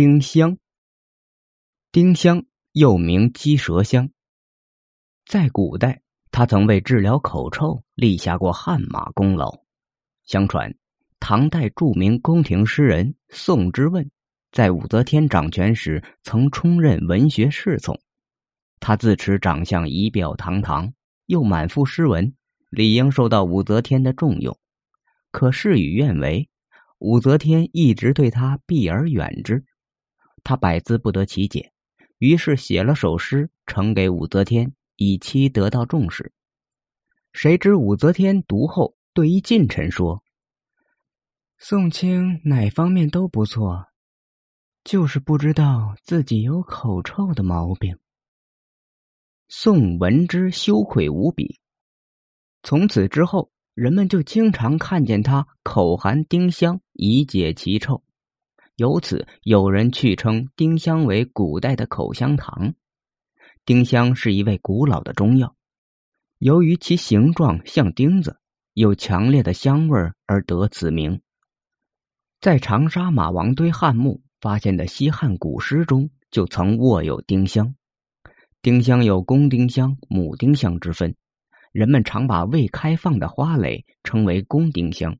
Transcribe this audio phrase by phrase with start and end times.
[0.00, 0.56] 丁香，
[1.90, 4.10] 丁香又名鸡舌香。
[5.26, 9.64] 在古代，他曾为治疗口臭立下过汗马功劳。
[10.24, 10.72] 相传，
[11.18, 14.08] 唐代著名宫廷诗人宋之问，
[14.52, 18.00] 在武则天掌权时曾充任文学侍从。
[18.78, 20.92] 他自持长相仪表堂堂，
[21.26, 22.36] 又满腹诗文，
[22.70, 24.56] 理应受到武则天的重用。
[25.32, 26.48] 可事与愿违，
[26.98, 29.64] 武则天一直对他避而远之。
[30.48, 31.72] 他百思不得其解，
[32.16, 36.32] 于是写了首诗呈给武则天，以期得到重视。
[37.34, 40.24] 谁知武则天读后，对一近臣说
[41.60, 43.88] ：“宋清哪方面都不错，
[44.84, 47.98] 就是不知道自己有口臭的毛病。”
[49.48, 51.60] 宋闻之羞愧无比。
[52.62, 58.02] 从此之后，人们就经常看见他口含丁香以解其臭。
[58.78, 62.74] 由此，有人去称丁香为古代的口香糖。
[63.64, 65.56] 丁香是一味古老的中药，
[66.38, 68.38] 由于其形状像钉子，
[68.74, 71.20] 有强烈的香味而得此名。
[72.40, 77.74] 在长沙马王堆汉墓发现的西汉古诗中，就曾握有丁香。
[78.62, 81.16] 丁香有公丁香、母丁香之分，
[81.72, 85.18] 人们常把未开放的花蕾称为公丁香，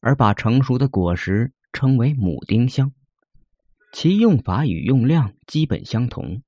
[0.00, 1.52] 而把成熟的果实。
[1.72, 2.92] 称为母丁香，
[3.92, 6.42] 其用法与用量基本相同。